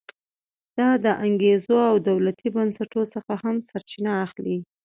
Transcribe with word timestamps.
دا 0.77 0.89
د 1.05 1.07
انګېزو 1.25 1.75
او 1.89 1.95
دولتي 2.09 2.47
بنسټونو 2.55 3.05
څخه 3.13 3.33
هم 3.43 3.55
سرچینه 3.69 4.11
اخلي. 4.25 4.57